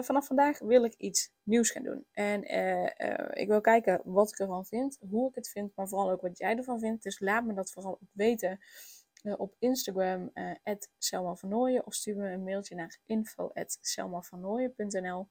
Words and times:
Uh, 0.00 0.06
vanaf 0.06 0.26
vandaag 0.26 0.58
wil 0.58 0.84
ik 0.84 0.94
iets 0.94 1.32
nieuws 1.42 1.70
gaan 1.70 1.82
doen. 1.82 2.06
En 2.12 2.54
uh, 2.54 2.82
uh, 2.82 3.28
ik 3.30 3.48
wil 3.48 3.60
kijken 3.60 4.00
wat 4.04 4.30
ik 4.30 4.38
ervan 4.38 4.66
vind, 4.66 4.98
hoe 5.10 5.28
ik 5.28 5.34
het 5.34 5.48
vind, 5.48 5.76
maar 5.76 5.88
vooral 5.88 6.10
ook 6.10 6.20
wat 6.20 6.38
jij 6.38 6.56
ervan 6.56 6.80
vindt. 6.80 7.02
Dus 7.02 7.20
laat 7.20 7.44
me 7.44 7.54
dat 7.54 7.70
vooral 7.70 7.92
ook 7.92 8.08
weten 8.12 8.58
op 9.36 9.54
Instagram, 9.58 10.32
Selma 10.98 11.34
van 11.34 11.48
Nooyen, 11.48 11.86
of 11.86 11.94
stuur 11.94 12.16
me 12.16 12.30
een 12.30 12.44
mailtje 12.44 12.74
naar 12.74 12.98
info.selmavannooien.nl. 13.06 15.28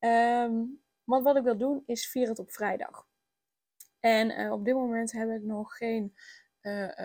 Um, 0.00 0.82
want 1.04 1.24
wat 1.24 1.36
ik 1.36 1.42
wil 1.42 1.56
doen 1.56 1.82
is 1.86 2.10
vieren 2.10 2.30
het 2.30 2.38
op 2.38 2.52
vrijdag. 2.52 3.06
En 4.00 4.52
op 4.52 4.64
dit 4.64 4.74
moment 4.74 5.12
heb 5.12 5.30
ik 5.30 5.42
nog 5.42 5.76
geen 5.76 6.14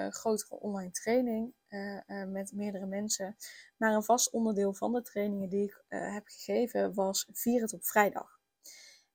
grotere 0.09 0.59
online 0.59 0.91
training. 0.91 1.53
Eh, 1.69 2.21
eh, 2.21 2.27
met 2.27 2.51
meerdere 2.51 2.85
mensen. 2.85 3.35
Maar 3.77 3.93
een 3.93 4.03
vast 4.03 4.31
onderdeel 4.31 4.73
van 4.73 4.93
de 4.93 5.01
trainingen 5.01 5.49
die 5.49 5.63
ik 5.63 5.83
eh, 5.87 6.13
heb 6.13 6.27
gegeven 6.27 6.93
was 6.93 7.27
vier 7.31 7.61
het 7.61 7.73
op 7.73 7.85
vrijdag. 7.85 8.39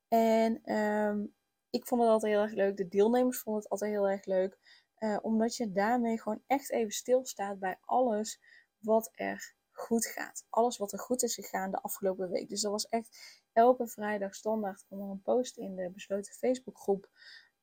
En 0.09 0.61
ehm, 0.64 1.27
ik 1.70 1.86
vond 1.86 2.01
het 2.01 2.11
altijd 2.11 2.33
heel 2.33 2.42
erg 2.42 2.53
leuk. 2.53 2.77
De 2.77 2.89
deelnemers 2.89 3.39
vonden 3.39 3.62
het 3.62 3.70
altijd 3.70 3.91
heel 3.91 4.09
erg 4.09 4.25
leuk. 4.25 4.83
omdat 5.23 5.56
je 5.56 5.73
daarmee 5.73 6.20
gewoon 6.20 6.42
echt 6.47 6.70
even 6.70 6.92
stilstaat 6.92 7.58
bij 7.58 7.79
alles 7.81 8.41
wat 8.79 9.11
er 9.14 9.55
goed 9.73 10.06
gaat. 10.06 10.47
Alles 10.51 10.77
wat 10.77 10.92
er 10.92 10.98
goed 10.98 11.23
is 11.23 11.34
gegaan 11.34 11.70
de 11.70 11.83
afgelopen 11.83 12.31
week. 12.31 12.48
Dus 12.48 12.61
dat 12.61 12.73
was 12.73 12.89
echt 12.89 13.42
elke 13.53 13.89
vrijdag 13.89 14.34
standaard 14.34 14.84
kwam 14.86 15.01
er 15.01 15.11
een 15.11 15.23
post 15.23 15.56
in 15.56 15.77
de 15.77 15.91
besloten 15.91 16.34
Facebookgroep. 16.34 17.08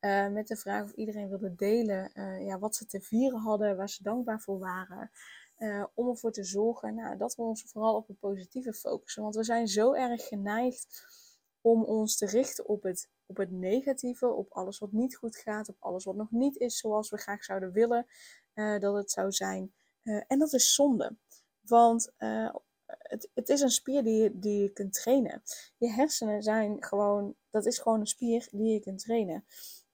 Uh, 0.01 0.27
met 0.27 0.47
de 0.47 0.55
vraag 0.55 0.83
of 0.83 0.91
iedereen 0.91 1.29
wilde 1.29 1.55
delen 1.55 2.11
uh, 2.13 2.45
ja, 2.45 2.59
wat 2.59 2.75
ze 2.75 2.85
te 2.85 3.01
vieren 3.01 3.39
hadden, 3.39 3.77
waar 3.77 3.89
ze 3.89 4.03
dankbaar 4.03 4.41
voor 4.41 4.59
waren. 4.59 5.11
Uh, 5.57 5.85
om 5.93 6.09
ervoor 6.09 6.31
te 6.31 6.43
zorgen 6.43 6.95
nou, 6.95 7.17
dat 7.17 7.35
we 7.35 7.41
ons 7.41 7.63
vooral 7.63 7.95
op 7.95 8.07
het 8.07 8.19
positieve 8.19 8.73
focussen. 8.73 9.23
Want 9.23 9.35
we 9.35 9.43
zijn 9.43 9.67
zo 9.67 9.93
erg 9.93 10.27
geneigd 10.27 11.05
om 11.61 11.83
ons 11.83 12.17
te 12.17 12.25
richten 12.25 12.67
op 12.67 12.83
het, 12.83 13.09
op 13.25 13.37
het 13.37 13.51
negatieve, 13.51 14.27
op 14.27 14.51
alles 14.51 14.79
wat 14.79 14.91
niet 14.91 15.15
goed 15.15 15.37
gaat, 15.37 15.69
op 15.69 15.75
alles 15.79 16.03
wat 16.03 16.15
nog 16.15 16.31
niet 16.31 16.57
is 16.57 16.77
zoals 16.77 17.09
we 17.09 17.17
graag 17.17 17.43
zouden 17.43 17.71
willen 17.71 18.05
dat 18.53 18.95
het 18.95 19.11
zou 19.11 19.31
zijn. 19.31 19.73
en 20.03 20.39
dat 20.39 20.53
is 20.53 20.73
zonde. 20.73 21.15
Want 21.61 22.13
het, 22.85 23.29
het, 23.33 23.49
is 23.49 23.61
een 23.61 23.69
spier 23.69 24.03
die 24.03 24.23
je, 24.23 24.39
die 24.39 24.61
je 24.61 24.69
kunt 24.69 24.93
trainen. 24.93 25.43
Je 25.77 25.89
hersenen 25.89 26.43
zijn 26.43 26.83
gewoon, 26.83 27.35
dat 27.49 27.65
is 27.65 27.79
gewoon 27.79 27.99
een 27.99 28.07
spier 28.07 28.47
die 28.51 28.73
je 28.73 28.79
kunt 28.79 28.99
trainen. 28.99 29.45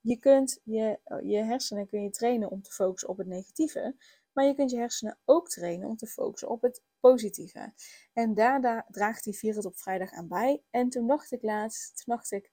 Je 0.07 0.17
kunt 0.19 0.59
je, 0.63 0.99
je 1.23 1.37
hersenen 1.37 1.87
kun 1.87 2.03
je 2.03 2.09
trainen 2.09 2.49
om 2.49 2.61
te 2.61 2.71
focussen 2.71 3.09
op 3.09 3.17
het 3.17 3.27
negatieve, 3.27 3.95
maar 4.33 4.45
je 4.45 4.55
kunt 4.55 4.71
je 4.71 4.77
hersenen 4.77 5.19
ook 5.25 5.49
trainen 5.49 5.89
om 5.89 5.95
te 5.97 6.07
focussen 6.07 6.49
op 6.49 6.61
het 6.61 6.81
positieve. 6.99 7.73
En 8.13 8.33
daar, 8.33 8.85
draagt 8.89 9.23
die 9.23 9.53
het 9.53 9.65
op 9.65 9.77
vrijdag 9.77 10.11
aan 10.11 10.27
bij. 10.27 10.63
En 10.69 10.89
toen 10.89 11.07
dacht 11.07 11.31
ik 11.31 11.41
laatst, 11.41 12.03
toen 12.03 12.15
dacht 12.15 12.31
ik, 12.31 12.51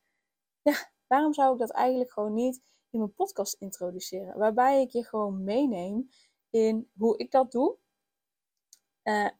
ja, 0.63 0.93
waarom 1.07 1.35
zou 1.35 1.53
ik 1.53 1.59
dat 1.59 1.71
eigenlijk 1.71 2.13
gewoon 2.13 2.35
niet 2.35 2.63
in 2.91 2.99
mijn 2.99 3.15
podcast 3.15 3.55
introduceren? 3.61 4.39
Waarbij 4.39 4.81
ik 4.81 4.91
je 4.91 5.05
gewoon 5.05 5.45
meeneem 5.45 6.09
in 6.51 6.91
hoe 6.97 7.19
ik 7.19 7.31
dat 7.31 7.53
doe. 7.53 7.77
Uh, 9.05 9.31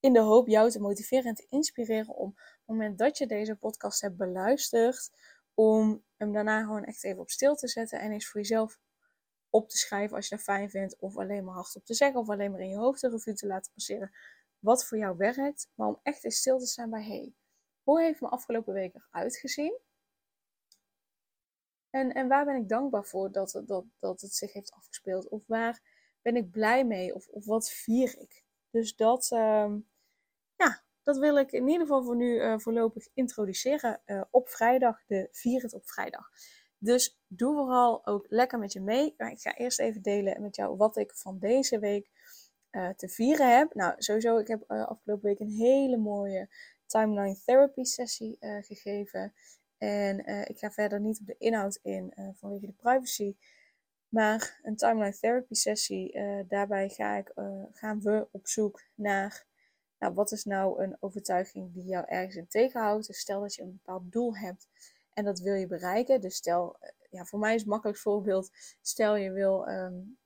in 0.00 0.12
de 0.12 0.20
hoop 0.20 0.48
jou 0.48 0.70
te 0.70 0.80
motiveren 0.80 1.24
en 1.24 1.34
te 1.34 1.46
inspireren 1.48 2.14
om 2.14 2.28
op 2.28 2.36
het 2.36 2.66
moment 2.66 2.98
dat 2.98 3.18
je 3.18 3.26
deze 3.26 3.56
podcast 3.56 4.00
hebt 4.00 4.16
beluisterd, 4.16 5.10
om 5.54 6.04
hem 6.22 6.32
daarna 6.32 6.60
gewoon 6.60 6.84
echt 6.84 7.04
even 7.04 7.20
op 7.20 7.30
stil 7.30 7.54
te 7.54 7.68
zetten 7.68 8.00
en 8.00 8.12
eens 8.12 8.28
voor 8.28 8.40
jezelf 8.40 8.78
op 9.50 9.68
te 9.68 9.76
schrijven 9.76 10.16
als 10.16 10.28
je 10.28 10.34
dat 10.34 10.44
fijn 10.44 10.70
vindt, 10.70 10.98
of 10.98 11.16
alleen 11.16 11.44
maar 11.44 11.54
hardop 11.54 11.84
te 11.84 11.94
zeggen, 11.94 12.20
of 12.20 12.28
alleen 12.28 12.50
maar 12.50 12.60
in 12.60 12.68
je 12.68 12.76
hoofd 12.76 13.02
een 13.02 13.10
revue 13.10 13.34
te 13.34 13.46
laten 13.46 13.72
passeren 13.72 14.12
wat 14.58 14.86
voor 14.86 14.98
jou 14.98 15.16
werkt, 15.16 15.70
maar 15.74 15.88
om 15.88 16.00
echt 16.02 16.24
eens 16.24 16.36
stil 16.36 16.58
te 16.58 16.66
staan 16.66 16.90
bij 16.90 17.04
hey, 17.04 17.34
hoe 17.82 18.00
heeft 18.00 18.20
mijn 18.20 18.32
afgelopen 18.32 18.74
week 18.74 18.94
eruit 18.94 19.36
gezien? 19.36 19.78
En, 21.90 22.12
en 22.12 22.28
waar 22.28 22.44
ben 22.44 22.56
ik 22.56 22.68
dankbaar 22.68 23.04
voor 23.04 23.32
dat, 23.32 23.62
dat, 23.66 23.84
dat 23.98 24.20
het 24.20 24.34
zich 24.34 24.52
heeft 24.52 24.72
afgespeeld? 24.72 25.28
Of 25.28 25.46
waar 25.46 25.80
ben 26.22 26.36
ik 26.36 26.50
blij 26.50 26.86
mee? 26.86 27.14
Of, 27.14 27.28
of 27.28 27.44
wat 27.44 27.70
vier 27.70 28.18
ik? 28.18 28.44
Dus 28.70 28.96
dat, 28.96 29.30
uh, 29.32 29.74
ja, 30.56 30.82
dat 31.02 31.18
wil 31.18 31.36
ik 31.36 31.52
in 31.52 31.68
ieder 31.68 31.80
geval 31.80 32.04
voor 32.04 32.16
nu 32.16 32.34
uh, 32.34 32.58
voorlopig 32.58 33.08
introduceren 33.14 34.00
uh, 34.06 34.22
op 34.30 34.48
vrijdag, 34.48 35.02
de 35.06 35.28
vier 35.30 35.62
het 35.62 35.74
op 35.74 35.88
vrijdag. 35.88 36.30
Dus 36.78 37.20
doe 37.26 37.54
vooral 37.54 38.06
ook 38.06 38.26
lekker 38.28 38.58
met 38.58 38.72
je 38.72 38.80
mee. 38.80 39.14
Maar 39.16 39.30
ik 39.30 39.40
ga 39.40 39.56
eerst 39.56 39.80
even 39.80 40.02
delen 40.02 40.42
met 40.42 40.56
jou 40.56 40.76
wat 40.76 40.96
ik 40.96 41.12
van 41.14 41.38
deze 41.38 41.78
week 41.78 42.10
uh, 42.70 42.88
te 42.88 43.08
vieren 43.08 43.56
heb. 43.56 43.74
Nou, 43.74 43.94
sowieso, 43.98 44.38
ik 44.38 44.48
heb 44.48 44.70
afgelopen 44.70 45.24
week 45.28 45.40
een 45.40 45.56
hele 45.56 45.96
mooie 45.96 46.48
timeline 46.86 47.38
therapy 47.44 47.82
sessie 47.82 48.36
gegeven. 48.40 49.34
En 49.78 50.18
ik 50.48 50.58
ga 50.58 50.70
verder 50.70 51.00
niet 51.00 51.20
op 51.20 51.26
de 51.26 51.36
inhoud 51.38 51.78
in 51.82 52.14
vanwege 52.34 52.66
de 52.66 52.72
privacy. 52.72 53.36
Maar 54.08 54.60
een 54.62 54.76
timeline 54.76 55.18
therapy 55.18 55.54
sessie, 55.54 56.18
daarbij 56.48 56.88
ga 56.88 57.16
ik, 57.16 57.32
gaan 57.72 58.00
we 58.00 58.28
op 58.30 58.48
zoek 58.48 58.82
naar 58.94 59.46
nou, 60.02 60.14
wat 60.14 60.32
is 60.32 60.44
nou 60.44 60.82
een 60.82 60.96
overtuiging 61.00 61.72
die 61.72 61.84
jou 61.84 62.04
ergens 62.06 62.36
in 62.36 62.48
tegenhoudt? 62.48 63.06
Dus 63.06 63.18
stel 63.18 63.40
dat 63.40 63.54
je 63.54 63.62
een 63.62 63.72
bepaald 63.72 64.12
doel 64.12 64.36
hebt 64.36 64.68
en 65.12 65.24
dat 65.24 65.38
wil 65.38 65.54
je 65.54 65.66
bereiken. 65.66 66.20
Dus 66.20 66.34
stel, 66.34 66.76
eh, 66.80 66.90
ja, 67.10 67.24
voor 67.24 67.38
mij 67.38 67.54
is 67.54 67.60
het 67.60 67.70
makkelijk 67.70 67.98
voorbeeld. 68.08 68.50
Stel 68.80 69.16
je 69.16 69.32
wil 69.32 69.68
um, 69.68 70.18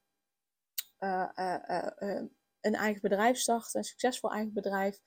uh, 1.01 1.29
uh, 1.37 2.23
een 2.61 2.75
eigen 2.75 3.01
bedrijf 3.01 3.39
starten, 3.39 3.79
een 3.79 3.85
succesvol 3.85 4.33
eigen 4.33 4.53
bedrijf. 4.53 5.01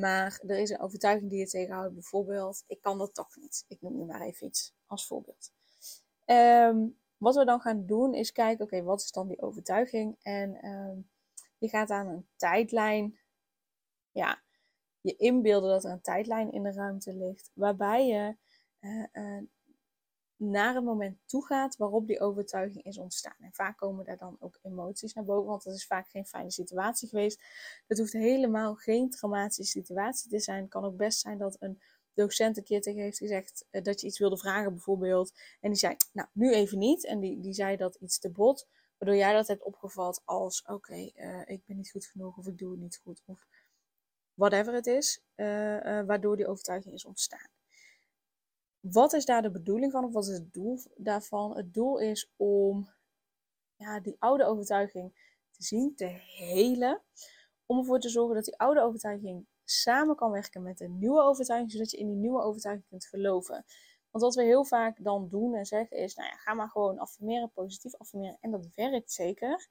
maar 0.00 0.40
er 0.46 0.58
is 0.58 0.70
een 0.70 0.80
overtuiging 0.80 1.30
die 1.30 1.38
je 1.38 1.46
tegenhoudt. 1.46 1.94
Bijvoorbeeld, 1.94 2.64
ik 2.66 2.80
kan 2.80 2.98
dat 2.98 3.14
toch 3.14 3.36
niet. 3.36 3.64
Ik 3.68 3.80
noem 3.80 3.96
nu 3.96 4.04
maar 4.04 4.20
even 4.20 4.46
iets 4.46 4.74
als 4.86 5.06
voorbeeld. 5.06 5.52
Um, 6.26 6.98
wat 7.16 7.36
we 7.36 7.44
dan 7.44 7.60
gaan 7.60 7.86
doen 7.86 8.14
is 8.14 8.32
kijken, 8.32 8.64
oké, 8.64 8.82
wat 8.82 9.00
is 9.00 9.10
dan 9.10 9.28
die 9.28 9.42
overtuiging? 9.42 10.16
En 10.22 10.58
je 11.58 11.68
gaat 11.68 11.90
aan 11.90 12.06
een 12.06 12.28
tijdlijn 12.36 13.19
ja, 14.12 14.42
je 15.00 15.16
inbeelden 15.16 15.70
dat 15.70 15.84
er 15.84 15.90
een 15.90 16.00
tijdlijn 16.00 16.52
in 16.52 16.62
de 16.62 16.72
ruimte 16.72 17.14
ligt, 17.14 17.50
waarbij 17.54 18.06
je 18.06 18.36
uh, 18.80 19.06
uh, 19.12 19.42
naar 20.36 20.76
een 20.76 20.84
moment 20.84 21.18
toe 21.26 21.46
gaat 21.46 21.76
waarop 21.76 22.06
die 22.06 22.20
overtuiging 22.20 22.84
is 22.84 22.98
ontstaan. 22.98 23.36
En 23.38 23.52
vaak 23.52 23.76
komen 23.76 24.04
daar 24.04 24.16
dan 24.16 24.36
ook 24.38 24.58
emoties 24.62 25.12
naar 25.12 25.24
boven, 25.24 25.48
want 25.48 25.62
dat 25.62 25.74
is 25.74 25.86
vaak 25.86 26.08
geen 26.08 26.26
fijne 26.26 26.50
situatie 26.50 27.08
geweest. 27.08 27.42
Het 27.86 27.98
hoeft 27.98 28.12
helemaal 28.12 28.74
geen 28.74 29.10
traumatische 29.10 29.64
situatie 29.64 30.30
te 30.30 30.38
zijn. 30.38 30.60
Het 30.60 30.70
kan 30.70 30.84
ook 30.84 30.96
best 30.96 31.20
zijn 31.20 31.38
dat 31.38 31.56
een 31.60 31.80
docent 32.14 32.56
een 32.56 32.64
keer 32.64 32.80
tegen 32.80 33.02
heeft 33.02 33.18
gezegd 33.18 33.66
uh, 33.70 33.82
dat 33.82 34.00
je 34.00 34.06
iets 34.06 34.18
wilde 34.18 34.38
vragen, 34.38 34.72
bijvoorbeeld. 34.72 35.32
En 35.60 35.70
die 35.70 35.78
zei, 35.78 35.96
nou, 36.12 36.28
nu 36.32 36.52
even 36.52 36.78
niet. 36.78 37.06
En 37.06 37.20
die, 37.20 37.40
die 37.40 37.54
zei 37.54 37.76
dat 37.76 37.94
iets 37.94 38.18
te 38.18 38.30
bot, 38.30 38.68
waardoor 38.98 39.18
jij 39.18 39.32
dat 39.32 39.46
hebt 39.46 39.62
opgevat 39.62 40.22
als, 40.24 40.64
oké, 40.66 40.94
ik 41.44 41.64
ben 41.66 41.76
niet 41.76 41.90
goed 41.90 42.06
genoeg 42.06 42.36
of 42.36 42.46
ik 42.46 42.58
doe 42.58 42.70
het 42.70 42.80
niet 42.80 43.00
goed. 43.02 43.22
Of 43.26 43.46
whatever 44.40 44.74
het 44.74 44.86
is, 44.86 45.20
uh, 45.36 45.84
uh, 45.84 46.06
waardoor 46.06 46.36
die 46.36 46.46
overtuiging 46.46 46.94
is 46.94 47.04
ontstaan. 47.04 47.48
Wat 48.80 49.12
is 49.12 49.24
daar 49.24 49.42
de 49.42 49.50
bedoeling 49.50 49.92
van, 49.92 50.04
of 50.04 50.12
wat 50.12 50.26
is 50.26 50.32
het 50.32 50.52
doel 50.52 50.78
daarvan? 50.96 51.56
Het 51.56 51.74
doel 51.74 51.98
is 51.98 52.32
om 52.36 52.88
ja, 53.76 54.00
die 54.00 54.16
oude 54.18 54.44
overtuiging 54.44 55.12
te 55.50 55.62
zien, 55.62 55.94
te 55.94 56.04
helen, 56.36 57.02
om 57.66 57.78
ervoor 57.78 58.00
te 58.00 58.08
zorgen 58.08 58.34
dat 58.34 58.44
die 58.44 58.58
oude 58.58 58.80
overtuiging 58.80 59.46
samen 59.64 60.16
kan 60.16 60.30
werken 60.30 60.62
met 60.62 60.80
een 60.80 60.98
nieuwe 60.98 61.20
overtuiging, 61.20 61.72
zodat 61.72 61.90
je 61.90 61.96
in 61.96 62.06
die 62.06 62.16
nieuwe 62.16 62.42
overtuiging 62.42 62.88
kunt 62.88 63.06
geloven. 63.06 63.64
Want 64.10 64.24
wat 64.24 64.34
we 64.34 64.42
heel 64.42 64.64
vaak 64.64 65.04
dan 65.04 65.28
doen 65.28 65.54
en 65.54 65.66
zeggen 65.66 65.96
is, 65.96 66.14
nou 66.14 66.28
ja, 66.28 66.36
ga 66.36 66.54
maar 66.54 66.68
gewoon 66.68 66.98
affirmeren, 66.98 67.50
positief 67.52 67.94
affirmeren. 67.94 68.38
En 68.40 68.50
dat 68.50 68.68
werkt 68.74 69.12
zeker. 69.12 69.68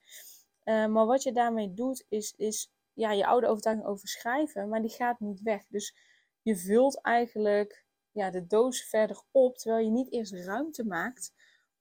Uh, 0.63 0.85
maar 0.87 1.05
wat 1.05 1.23
je 1.23 1.31
daarmee 1.31 1.73
doet, 1.73 2.05
is, 2.09 2.33
is 2.37 2.71
ja, 2.99 3.11
je 3.11 3.25
oude 3.25 3.47
overtuiging 3.47 3.87
overschrijven, 3.87 4.69
maar 4.69 4.81
die 4.81 4.89
gaat 4.89 5.19
niet 5.19 5.41
weg. 5.41 5.65
Dus 5.67 5.95
je 6.41 6.57
vult 6.57 7.01
eigenlijk 7.01 7.85
ja, 8.11 8.29
de 8.29 8.47
doos 8.47 8.83
verder 8.83 9.21
op, 9.31 9.57
terwijl 9.57 9.85
je 9.85 9.91
niet 9.91 10.11
eerst 10.11 10.33
ruimte 10.33 10.85
maakt 10.85 11.33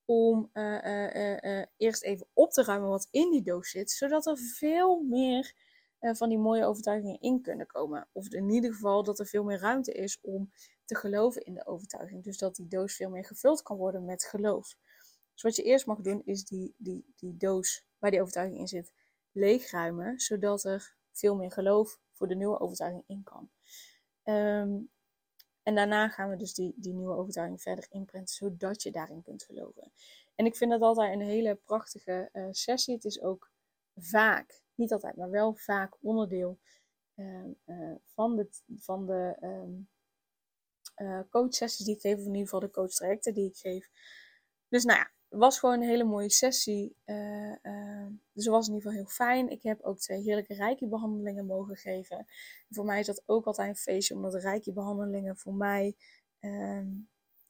om 0.04 0.50
uh, 0.52 0.84
uh, 0.84 1.64
eerst 1.76 2.02
even 2.02 2.26
op 2.32 2.50
te 2.50 2.64
ruimen 2.64 2.88
wat 2.88 3.08
in 3.10 3.30
die 3.30 3.42
doos 3.42 3.70
zit, 3.70 3.90
zodat 3.90 4.26
er 4.26 4.38
veel 4.38 5.02
meer 5.02 5.54
van 6.00 6.28
die 6.28 6.38
mooie 6.38 6.64
overtuigingen 6.64 7.20
in 7.20 7.42
kunnen 7.42 7.66
komen. 7.66 8.08
Of 8.12 8.28
in 8.28 8.50
ieder 8.50 8.72
geval 8.72 9.02
dat 9.02 9.18
er 9.18 9.26
veel 9.26 9.44
meer 9.44 9.58
ruimte 9.58 9.92
is 9.92 10.18
om 10.20 10.52
te 10.84 10.94
geloven 10.94 11.42
in 11.42 11.54
de 11.54 11.66
overtuiging. 11.66 12.24
Dus 12.24 12.38
dat 12.38 12.56
die 12.56 12.68
doos 12.68 12.94
veel 12.94 13.10
meer 13.10 13.24
gevuld 13.24 13.62
kan 13.62 13.76
worden 13.76 14.04
met 14.04 14.24
geloof. 14.24 14.76
Dus 15.32 15.42
wat 15.42 15.56
je 15.56 15.62
eerst 15.62 15.86
mag 15.86 16.00
doen, 16.00 16.22
is 16.24 16.44
die, 16.44 16.74
die, 16.76 17.12
die 17.16 17.36
doos 17.36 17.86
waar 17.98 18.10
die 18.10 18.20
overtuiging 18.20 18.58
in 18.58 18.68
zit 18.68 18.92
leegruimen, 19.32 20.20
zodat 20.20 20.64
er 20.64 20.96
veel 21.18 21.36
meer 21.36 21.52
geloof 21.52 22.00
voor 22.12 22.28
de 22.28 22.34
nieuwe 22.34 22.60
overtuiging 22.60 23.04
in 23.06 23.22
kan. 23.22 23.50
Ehm, 24.22 24.76
en 25.62 25.74
daarna 25.74 26.08
gaan 26.08 26.30
we 26.30 26.36
dus 26.36 26.54
die, 26.54 26.74
die 26.76 26.94
nieuwe 26.94 27.16
overtuiging 27.16 27.62
verder 27.62 27.86
inprinten, 27.90 28.34
zodat 28.34 28.82
je 28.82 28.90
daarin 28.90 29.22
kunt 29.22 29.42
geloven. 29.42 29.92
En 30.34 30.46
ik 30.46 30.56
vind 30.56 30.70
dat 30.70 30.80
altijd 30.80 31.12
een 31.12 31.26
hele 31.26 31.54
prachtige 31.54 32.30
uh, 32.32 32.46
sessie. 32.50 32.94
Het 32.94 33.04
is 33.04 33.22
ook 33.22 33.50
vaak, 33.96 34.62
niet 34.74 34.92
altijd, 34.92 35.16
maar 35.16 35.30
wel 35.30 35.54
vaak 35.54 35.96
onderdeel 36.00 36.58
uh, 37.14 37.44
uh, 37.66 37.94
van 38.04 38.36
de, 38.36 38.48
van 38.76 39.06
de 39.06 39.36
um, 39.40 39.88
coachsessies 41.30 41.86
die 41.86 41.94
ik 41.94 42.00
geef, 42.00 42.18
of 42.18 42.20
in 42.20 42.26
ieder 42.26 42.42
geval 42.42 42.60
de 42.60 42.70
coachtrajecten 42.70 43.34
die 43.34 43.48
ik 43.48 43.56
geef. 43.56 43.90
Dus 44.68 44.84
nou 44.84 44.98
ja, 44.98 45.10
het 45.28 45.38
was 45.38 45.58
gewoon 45.58 45.74
een 45.74 45.88
hele 45.88 46.04
mooie 46.04 46.30
sessie. 46.30 46.96
Dus 48.38 48.46
het 48.46 48.56
was 48.56 48.68
in 48.68 48.74
ieder 48.74 48.90
geval 48.90 49.04
heel 49.04 49.14
fijn. 49.14 49.48
Ik 49.48 49.62
heb 49.62 49.82
ook 49.82 49.98
twee 49.98 50.22
heerlijke 50.22 50.54
reiki-behandelingen 50.54 51.46
mogen 51.46 51.76
geven. 51.76 52.16
En 52.18 52.26
voor 52.70 52.84
mij 52.84 53.00
is 53.00 53.06
dat 53.06 53.22
ook 53.26 53.46
altijd 53.46 53.68
een 53.68 53.76
feestje, 53.76 54.14
omdat 54.14 54.32
de 54.32 54.38
reiki-behandelingen 54.38 55.36
voor 55.36 55.54
mij 55.54 55.96
uh, 56.40 56.86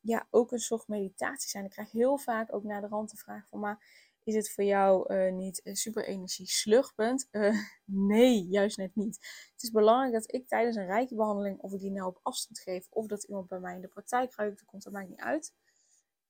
ja, 0.00 0.26
ook 0.30 0.52
een 0.52 0.58
soort 0.58 0.88
meditatie 0.88 1.48
zijn. 1.48 1.64
Ik 1.64 1.70
krijg 1.70 1.90
heel 1.90 2.18
vaak 2.18 2.54
ook 2.54 2.62
naar 2.64 2.80
de 2.80 2.86
rand 2.86 3.10
de 3.10 3.16
vraag 3.16 3.46
van, 3.48 3.60
maar 3.60 3.86
is 4.24 4.34
het 4.34 4.50
voor 4.50 4.64
jou 4.64 5.14
uh, 5.14 5.32
niet 5.32 5.60
super 5.64 6.04
energie 6.04 6.46
slugpunt? 6.46 7.28
nee, 8.12 8.46
juist 8.46 8.76
net 8.76 8.94
niet. 8.94 9.16
Het 9.52 9.62
is 9.62 9.70
belangrijk 9.70 10.12
dat 10.12 10.32
ik 10.34 10.48
tijdens 10.48 10.76
een 10.76 10.86
reiki-behandeling, 10.86 11.60
of 11.60 11.72
ik 11.72 11.80
die 11.80 11.90
nou 11.90 12.08
op 12.08 12.20
afstand 12.22 12.58
geef, 12.58 12.86
of 12.90 13.06
dat 13.06 13.24
iemand 13.24 13.48
bij 13.48 13.60
mij 13.60 13.74
in 13.74 13.80
de 13.80 13.88
praktijk 13.88 14.34
ruikt, 14.34 14.58
dat 14.58 14.68
komt 14.68 14.84
er 14.84 14.92
mij 14.92 15.06
niet 15.06 15.20
uit. 15.20 15.52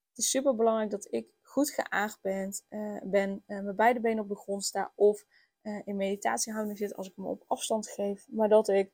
Het 0.09 0.19
is 0.19 0.31
super 0.31 0.55
belangrijk 0.55 0.91
dat 0.91 1.07
ik 1.11 1.27
goed 1.49 1.71
geaagd 1.71 2.21
ben, 2.21 2.53
uh, 2.69 3.01
ben 3.03 3.43
uh, 3.47 3.61
met 3.61 3.77
beide 3.77 4.01
benen 4.01 4.23
op 4.23 4.29
de 4.29 4.37
grond 4.37 4.65
sta 4.65 4.93
of 4.95 5.25
uh, 5.63 5.81
in 5.85 5.97
meditatiehouding 5.97 6.79
zit 6.79 6.97
als 6.97 7.09
ik 7.09 7.17
hem 7.17 7.27
op 7.27 7.45
afstand 7.47 7.89
geef. 7.89 8.27
Maar 8.29 8.49
dat 8.49 8.69
ik 8.69 8.93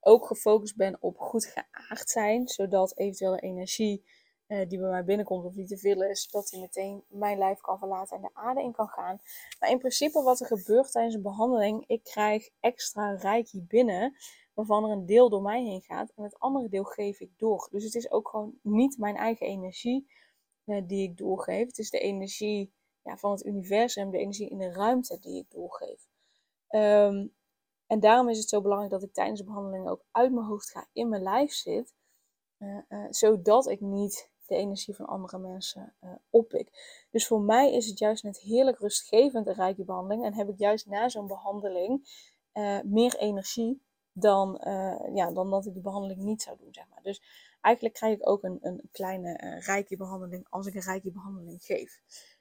ook 0.00 0.26
gefocust 0.26 0.76
ben 0.76 0.96
op 1.00 1.18
goed 1.18 1.44
geaagd 1.44 2.10
zijn, 2.10 2.48
zodat 2.48 2.96
eventuele 2.96 3.40
energie 3.40 4.04
die 4.68 4.78
bij 4.78 4.90
mij 4.90 5.04
binnenkomt 5.04 5.44
of 5.44 5.54
die 5.54 5.66
te 5.66 5.76
veel 5.76 6.02
is, 6.02 6.28
dat 6.30 6.48
die 6.48 6.60
meteen 6.60 7.04
mijn 7.08 7.38
lijf 7.38 7.60
kan 7.60 7.78
verlaten 7.78 8.16
en 8.16 8.22
de 8.22 8.30
aarde 8.32 8.62
in 8.62 8.72
kan 8.72 8.88
gaan. 8.88 9.20
Maar 9.60 9.70
in 9.70 9.78
principe 9.78 10.22
wat 10.22 10.40
er 10.40 10.46
gebeurt 10.46 10.92
tijdens 10.92 11.14
een 11.14 11.22
behandeling, 11.22 11.84
ik 11.86 12.04
krijg 12.04 12.48
extra 12.60 13.14
reiki 13.14 13.62
binnen, 13.62 14.16
waarvan 14.54 14.84
er 14.84 14.90
een 14.90 15.06
deel 15.06 15.28
door 15.28 15.42
mij 15.42 15.62
heen 15.62 15.82
gaat 15.82 16.12
en 16.16 16.22
het 16.22 16.38
andere 16.38 16.68
deel 16.68 16.84
geef 16.84 17.20
ik 17.20 17.30
door. 17.38 17.68
Dus 17.70 17.84
het 17.84 17.94
is 17.94 18.10
ook 18.10 18.28
gewoon 18.28 18.58
niet 18.62 18.98
mijn 18.98 19.16
eigen 19.16 19.46
energie 19.46 20.10
die 20.64 21.02
ik 21.02 21.16
doorgeef. 21.16 21.66
Het 21.66 21.78
is 21.78 21.90
de 21.90 21.98
energie 21.98 22.72
ja, 23.02 23.16
van 23.16 23.30
het 23.30 23.44
universum, 23.44 24.10
de 24.10 24.18
energie 24.18 24.48
in 24.48 24.58
de 24.58 24.72
ruimte 24.72 25.18
die 25.18 25.38
ik 25.38 25.50
doorgeef. 25.50 26.06
Um, 26.68 27.34
en 27.86 28.00
daarom 28.00 28.28
is 28.28 28.38
het 28.38 28.48
zo 28.48 28.60
belangrijk 28.60 28.92
dat 28.92 29.02
ik 29.02 29.12
tijdens 29.12 29.40
de 29.40 29.46
behandeling 29.46 29.88
ook 29.88 30.04
uit 30.10 30.32
mijn 30.32 30.46
hoofd 30.46 30.70
ga, 30.70 30.86
in 30.92 31.08
mijn 31.08 31.22
lijf 31.22 31.52
zit, 31.52 31.94
uh, 32.58 32.78
uh, 32.88 33.06
zodat 33.10 33.68
ik 33.68 33.80
niet 33.80 34.30
de 34.46 34.56
energie 34.56 34.96
van 34.96 35.06
andere 35.06 35.38
mensen 35.38 35.94
uh, 36.04 36.10
oppik. 36.30 36.70
Dus 37.10 37.26
voor 37.26 37.40
mij 37.40 37.72
is 37.72 37.86
het 37.86 37.98
juist 37.98 38.22
net 38.22 38.38
heerlijk 38.38 38.78
rustgevend, 38.78 39.46
een 39.46 39.54
rijke 39.54 39.84
behandeling. 39.84 40.24
En 40.24 40.34
heb 40.34 40.48
ik 40.48 40.58
juist 40.58 40.86
na 40.86 41.08
zo'n 41.08 41.26
behandeling 41.26 42.20
meer 42.84 43.16
energie 43.16 43.82
dan, 44.12 44.60
ja, 45.14 45.30
dan 45.32 45.50
dat 45.50 45.66
ik 45.66 45.72
die 45.72 45.82
behandeling 45.82 46.20
niet 46.20 46.42
zou 46.42 46.56
doen. 46.58 46.74
Zeg 46.74 46.88
maar. 46.88 47.02
Dus 47.02 47.22
eigenlijk 47.62 47.94
krijg 47.94 48.14
ik 48.16 48.28
ook 48.28 48.42
een, 48.42 48.58
een 48.60 48.88
kleine 48.92 49.40
uh, 49.42 49.60
reiki-behandeling 49.60 50.46
als 50.48 50.66
ik 50.66 50.74
een 50.74 50.80
reiki-behandeling 50.80 51.62
geef. 51.62 52.00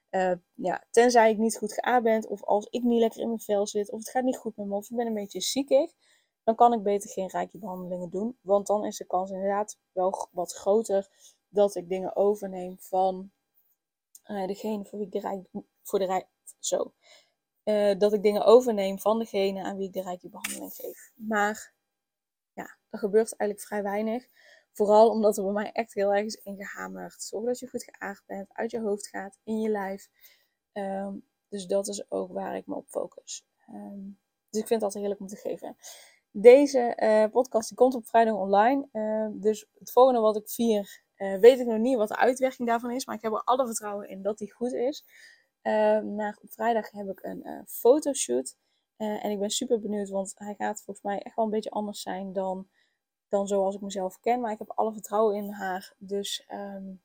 Uh, 0.09 0.33
ja, 0.53 0.83
tenzij 0.89 1.31
ik 1.31 1.37
niet 1.37 1.57
goed 1.57 1.73
geaard 1.73 2.03
ben, 2.03 2.29
of 2.29 2.43
als 2.43 2.67
ik 2.69 2.83
niet 2.83 2.99
lekker 2.99 3.21
in 3.21 3.27
mijn 3.27 3.39
vel 3.39 3.67
zit, 3.67 3.91
of 3.91 3.99
het 3.99 4.09
gaat 4.09 4.23
niet 4.23 4.37
goed 4.37 4.55
met 4.55 4.67
me, 4.67 4.75
of 4.75 4.89
ik 4.89 4.95
ben 4.95 5.07
een 5.07 5.13
beetje 5.13 5.41
ziekig, 5.41 5.91
dan 6.43 6.55
kan 6.55 6.73
ik 6.73 6.83
beter 6.83 7.09
geen 7.09 7.27
reiki-behandelingen 7.27 8.09
doen. 8.09 8.37
Want 8.41 8.67
dan 8.67 8.85
is 8.85 8.97
de 8.97 9.05
kans 9.05 9.31
inderdaad 9.31 9.79
wel 9.91 10.29
wat 10.31 10.53
groter 10.53 11.07
dat 11.49 11.75
ik 11.75 11.89
dingen 11.89 12.15
overneem 12.15 12.77
van 12.79 13.31
uh, 14.25 14.47
degene 14.47 14.85
voor 14.85 14.97
wie 14.97 15.07
ik 15.07 15.13
de 15.13 15.19
reiki, 15.19 15.49
voor 15.83 15.99
de 15.99 16.05
reiki, 16.05 16.27
zo. 16.59 16.93
Dat 17.97 18.13
ik 18.13 18.23
dingen 18.23 18.45
overneem 18.45 18.99
van 18.99 19.19
degene 19.19 19.63
aan 19.63 19.77
wie 19.77 19.87
ik 19.87 19.93
de 19.93 20.01
reiki-behandeling 20.01 20.73
geef. 20.73 21.11
Maar 21.15 21.73
ja, 22.53 22.77
er 22.89 22.99
gebeurt 22.99 23.37
eigenlijk 23.37 23.67
vrij 23.67 23.83
weinig. 23.83 24.27
Vooral 24.73 25.09
omdat 25.09 25.37
er 25.37 25.43
bij 25.43 25.53
mij 25.53 25.71
echt 25.71 25.93
heel 25.93 26.13
erg 26.13 26.25
is 26.25 26.35
ingehamerd. 26.35 27.23
Zorg 27.23 27.45
dat 27.45 27.59
je 27.59 27.67
goed 27.67 27.83
geaard 27.83 28.23
bent, 28.25 28.53
uit 28.53 28.71
je 28.71 28.79
hoofd 28.79 29.07
gaat, 29.07 29.39
in 29.43 29.59
je 29.59 29.69
lijf. 29.69 30.09
Um, 30.73 31.25
dus 31.49 31.67
dat 31.67 31.87
is 31.87 32.11
ook 32.11 32.31
waar 32.31 32.55
ik 32.55 32.67
me 32.67 32.75
op 32.75 32.87
focus. 32.87 33.45
Um, 33.69 34.19
dus 34.49 34.61
ik 34.61 34.67
vind 34.67 34.83
altijd 34.83 35.03
heerlijk 35.03 35.21
om 35.21 35.27
te 35.27 35.35
geven. 35.35 35.75
Deze 36.31 36.97
uh, 37.03 37.31
podcast 37.31 37.67
die 37.67 37.77
komt 37.77 37.95
op 37.95 38.07
vrijdag 38.07 38.35
online. 38.35 38.87
Uh, 38.91 39.41
dus 39.41 39.67
het 39.73 39.91
volgende 39.91 40.19
wat 40.19 40.35
ik 40.35 40.49
vier, 40.49 41.03
uh, 41.15 41.39
weet 41.39 41.59
ik 41.59 41.65
nog 41.65 41.77
niet 41.77 41.97
wat 41.97 42.07
de 42.07 42.17
uitwerking 42.17 42.67
daarvan 42.67 42.91
is. 42.91 43.05
Maar 43.05 43.15
ik 43.15 43.21
heb 43.21 43.31
er 43.31 43.43
alle 43.43 43.65
vertrouwen 43.65 44.09
in 44.09 44.21
dat 44.21 44.37
die 44.37 44.53
goed 44.53 44.73
is. 44.73 45.05
maar 46.15 46.37
op 46.41 46.51
vrijdag 46.51 46.91
heb 46.91 47.07
ik 47.07 47.23
een 47.23 47.63
fotoshoot. 47.67 48.55
en 48.97 49.31
ik 49.31 49.39
ben 49.39 49.49
super 49.49 49.79
benieuwd, 49.79 50.09
want 50.09 50.33
hij 50.35 50.55
gaat 50.55 50.81
volgens 50.83 51.05
mij 51.05 51.19
echt 51.19 51.35
wel 51.35 51.45
een 51.45 51.51
beetje 51.51 51.69
anders 51.69 52.01
zijn 52.01 52.33
dan 52.33 52.67
dan 53.31 53.47
zoals 53.47 53.75
ik 53.75 53.81
mezelf 53.81 54.19
ken. 54.19 54.39
Maar 54.39 54.51
ik 54.51 54.59
heb 54.59 54.71
alle 54.75 54.93
vertrouwen 54.93 55.35
in 55.35 55.49
haar. 55.49 55.93
Dus 55.97 56.45
um, 56.49 57.01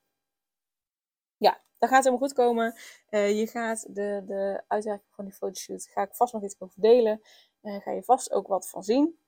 ja, 1.37 1.61
dat 1.77 1.89
gaat 1.89 2.03
helemaal 2.03 2.27
goed 2.27 2.37
komen. 2.37 2.75
Uh, 3.09 3.39
je 3.39 3.47
gaat 3.47 3.95
de, 3.95 4.23
de 4.25 4.63
uitwerking 4.67 5.13
van 5.13 5.25
die 5.25 5.33
fotoshoot, 5.33 5.87
ga 5.87 6.01
ik 6.01 6.15
vast 6.15 6.33
nog 6.33 6.43
iets 6.43 6.59
over 6.59 6.81
delen. 6.81 7.21
Uh, 7.61 7.79
ga 7.79 7.91
je 7.91 8.03
vast 8.03 8.31
ook 8.31 8.47
wat 8.47 8.69
van 8.69 8.83
zien. 8.83 9.19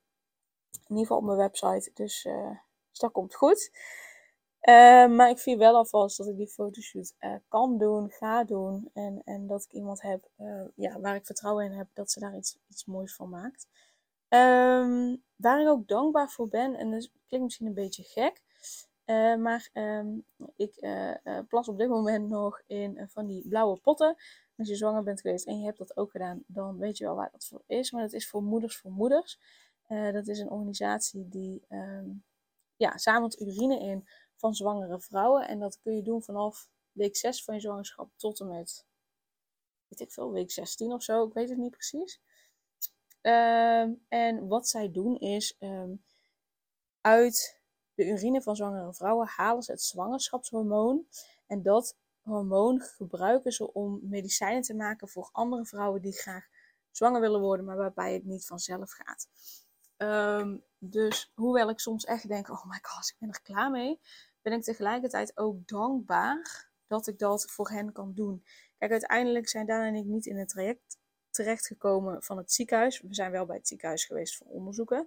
In 0.72 0.96
ieder 0.96 1.02
geval 1.02 1.18
op 1.18 1.24
mijn 1.24 1.38
website. 1.38 1.92
Dus, 1.94 2.26
uh, 2.26 2.58
dat 2.92 3.12
komt 3.12 3.36
goed. 3.36 3.72
maar 5.10 5.30
ik 5.30 5.40
vind 5.40 5.60
wel 5.60 5.76
alvast 5.76 6.18
dat 6.18 6.28
ik 6.28 6.38
die 6.38 6.48
fotoshoot 6.48 7.14
kan 7.48 7.78
doen, 7.78 8.10
ga 8.10 8.44
doen. 8.44 8.90
En, 8.94 9.22
en 9.26 9.48
dat 9.48 9.64
ik 9.64 9.72
iemand 9.72 10.02
heb 10.02 10.30
ja, 10.76 11.00
waar 11.00 11.16
ik 11.16 11.26
vertrouwen 11.26 11.66
in 11.66 11.72
heb 11.72 11.88
dat 11.94 12.12
ze 12.12 12.20
daar 12.20 12.36
iets, 12.36 12.58
iets 12.68 12.86
moois 12.86 13.16
van 13.16 13.30
maakt. 13.30 13.68
Um, 14.30 15.24
waar 15.36 15.62
ik 15.62 15.68
ook 15.68 15.88
dankbaar 15.88 16.30
voor 16.30 16.48
ben, 16.48 16.76
en 16.76 16.92
dat 16.92 17.12
klinkt 17.28 17.46
misschien 17.46 17.68
een 17.68 17.74
beetje 17.74 18.04
gek, 18.04 18.42
uh, 19.06 19.36
maar 19.36 19.70
um, 19.74 20.26
ik 20.56 20.78
uh, 20.80 21.14
uh, 21.24 21.40
plas 21.48 21.68
op 21.68 21.78
dit 21.78 21.90
moment 21.90 22.30
nog 22.30 22.62
in 22.68 23.08
van 23.08 23.28
die 23.28 23.48
blauwe 23.48 23.78
potten. 23.78 24.16
Als 24.58 24.68
je 24.68 24.76
zwanger 24.76 25.04
bent 25.04 25.22
geweest 25.22 25.46
en 25.46 25.60
je 25.60 25.66
hebt 25.66 25.78
dat 25.78 25.98
ook 25.98 26.12
gedaan, 26.12 26.44
dan 26.48 26.78
weet 26.78 26.98
je 26.98 27.04
wel 27.04 27.16
waar 27.16 27.32
dat 27.32 27.46
voor 27.46 27.64
is. 27.66 27.92
Maar 27.92 28.02
dat 28.02 28.14
is 28.14 28.30
voor 28.30 28.44
Moeders 28.44 28.78
voor 28.78 28.92
Moeders. 28.92 29.40
dat 29.88 30.28
is 30.28 30.40
een 30.40 30.50
organisatie 30.50 31.30
die 31.30 31.66
um, 31.70 32.24
ja, 32.76 32.98
zamelt 32.98 33.42
urine 33.42 33.80
in 33.80 34.08
van 34.36 34.54
zwangere 34.54 35.00
vrouwen. 35.00 35.48
En 35.48 35.60
dat 35.60 35.80
kun 35.80 35.96
je 35.96 36.02
doen 36.02 36.24
vanaf 36.24 36.70
week 36.92 37.16
6 37.16 37.44
van 37.44 37.56
je 37.56 37.62
zwangerschap 37.62 38.10
tot 38.16 38.40
en 38.40 38.48
met, 38.48 38.86
weet 39.88 40.00
ik 40.00 40.12
veel, 40.12 40.32
week 40.32 40.52
16 40.52 40.92
of 40.92 41.04
zo. 41.04 41.28
Ik 41.28 41.34
weet 41.34 41.50
het 41.50 41.58
niet 41.58 41.72
precies. 41.72 42.22
Um, 43.22 44.06
en 44.08 44.48
wat 44.48 44.68
zij 44.68 44.92
doen 44.92 45.18
is 45.18 45.56
um, 45.60 46.04
uit 47.02 47.60
de 47.94 48.06
urine 48.06 48.42
van 48.42 48.56
zwangere 48.56 48.94
vrouwen 48.94 49.28
halen 49.28 49.64
ze 49.64 49.72
het 49.72 49.82
zwangerschapshormoon. 49.82 51.08
En 51.48 51.62
dat 51.62 51.98
hormoon 52.22 52.82
gebruiken 52.82 53.52
ze 53.52 53.74
om 53.74 54.00
medicijnen 54.02 54.62
te 54.62 54.74
maken 54.74 55.08
voor 55.08 55.30
andere 55.32 55.66
vrouwen 55.66 56.02
die 56.02 56.14
graag 56.14 56.48
zwanger 56.92 57.22
willen 57.22 57.42
worden, 57.42 57.66
maar 57.66 57.78
waarbij 57.78 58.14
het 58.14 58.26
niet 58.26 58.46
vanzelf 58.46 58.92
gaat. 58.92 59.28
Um, 59.98 60.64
dus 60.78 61.32
hoewel 61.36 61.70
ik 61.70 61.80
soms 61.80 62.06
echt 62.06 62.28
denk, 62.28 62.50
oh 62.50 62.66
my 62.66 62.80
god, 62.82 63.10
ik 63.10 63.16
ben 63.20 63.30
er 63.30 63.42
klaar 63.42 63.72
mee, 63.72 64.00
ben 64.42 64.54
ik 64.54 64.64
tegelijkertijd 64.64 65.38
ook 65.38 65.68
dankbaar 65.68 66.70
dat 66.88 67.08
ik 67.08 67.20
dat 67.20 67.52
voor 67.52 67.70
hen 67.70 67.92
kan 67.92 68.14
doen. 68.14 68.44
Kijk, 68.78 68.92
uiteindelijk 68.92 69.50
zijn 69.50 69.66
Daan 69.66 69.86
en 69.86 69.96
ik 69.96 70.06
niet 70.06 70.26
in 70.26 70.38
het 70.38 70.50
traject 70.50 70.98
terechtgekomen 71.30 72.24
van 72.24 72.38
het 72.38 72.52
ziekenhuis. 72.52 73.02
We 73.02 73.14
zijn 73.14 73.32
wel 73.32 73.46
bij 73.46 73.56
het 73.56 73.68
ziekenhuis 73.68 74.06
geweest 74.06 74.38
voor 74.38 74.48
onderzoeken. 74.48 75.06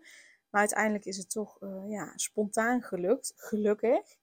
Maar 0.50 0.60
uiteindelijk 0.60 1.04
is 1.04 1.16
het 1.16 1.30
toch 1.30 1.60
uh, 1.60 1.84
ja, 1.88 2.12
spontaan 2.16 2.82
gelukt, 2.82 3.32
gelukkig. 3.36 4.16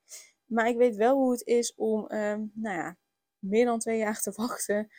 Maar 0.45 0.67
ik 0.67 0.77
weet 0.77 0.95
wel 0.95 1.15
hoe 1.15 1.31
het 1.31 1.45
is 1.45 1.75
om 1.75 2.11
um, 2.11 2.51
nou 2.53 2.77
ja, 2.77 2.97
meer 3.39 3.65
dan 3.65 3.79
twee 3.79 3.97
jaar 3.97 4.21
te 4.21 4.31
wachten 4.45 4.89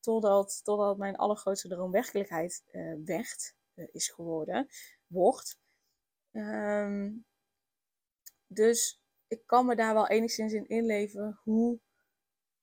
totdat, 0.00 0.60
totdat 0.64 0.98
mijn 0.98 1.16
allergrootste 1.16 1.68
droom 1.68 1.90
werkelijkheid 1.90 2.62
uh, 2.72 2.94
werd, 3.04 3.54
uh, 3.74 3.88
is 3.92 4.08
geworden, 4.08 4.68
wordt. 5.06 5.58
Um, 6.32 7.24
dus 8.46 9.02
ik 9.26 9.42
kan 9.46 9.66
me 9.66 9.76
daar 9.76 9.94
wel 9.94 10.08
enigszins 10.08 10.52
in 10.52 10.68
inleven 10.68 11.40
hoe 11.42 11.80